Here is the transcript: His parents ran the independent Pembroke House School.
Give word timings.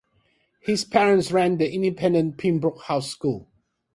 His 0.61 0.83
parents 0.83 1.31
ran 1.31 1.57
the 1.59 1.71
independent 1.71 2.39
Pembroke 2.39 2.81
House 2.85 3.11
School. 3.11 3.47